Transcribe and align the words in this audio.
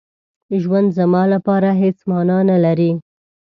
ژوند 0.61 0.87
زما 0.97 1.21
لپاره 1.33 1.69
هېڅ 1.81 1.97
مانا 2.09 2.39
نه 2.49 2.57
لري. 2.65 2.91